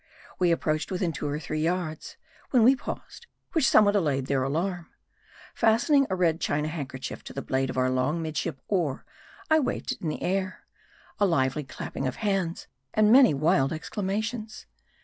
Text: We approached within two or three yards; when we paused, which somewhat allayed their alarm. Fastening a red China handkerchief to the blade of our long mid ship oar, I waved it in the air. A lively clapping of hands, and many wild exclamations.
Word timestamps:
We 0.39 0.49
approached 0.51 0.89
within 0.89 1.11
two 1.11 1.27
or 1.27 1.39
three 1.39 1.61
yards; 1.61 2.17
when 2.49 2.63
we 2.63 2.75
paused, 2.75 3.27
which 3.53 3.69
somewhat 3.69 3.95
allayed 3.95 4.25
their 4.25 4.41
alarm. 4.41 4.87
Fastening 5.53 6.07
a 6.09 6.15
red 6.15 6.41
China 6.41 6.69
handkerchief 6.69 7.23
to 7.25 7.33
the 7.33 7.41
blade 7.43 7.69
of 7.69 7.77
our 7.77 7.91
long 7.91 8.19
mid 8.19 8.35
ship 8.35 8.59
oar, 8.67 9.05
I 9.51 9.59
waved 9.59 9.91
it 9.91 10.01
in 10.01 10.09
the 10.09 10.23
air. 10.23 10.65
A 11.19 11.27
lively 11.27 11.63
clapping 11.63 12.07
of 12.07 12.15
hands, 12.15 12.65
and 12.95 13.11
many 13.11 13.35
wild 13.35 13.71
exclamations. 13.71 14.65